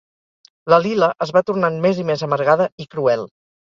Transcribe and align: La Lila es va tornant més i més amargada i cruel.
La 0.73 0.77
Lila 0.85 1.09
es 1.27 1.33
va 1.37 1.45
tornant 1.49 1.77
més 1.85 2.03
i 2.05 2.07
més 2.13 2.25
amargada 2.29 2.67
i 2.85 2.89
cruel. 2.95 3.29